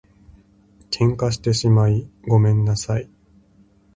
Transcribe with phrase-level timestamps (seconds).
[0.89, 3.07] 喧嘩してしまいごめんなさい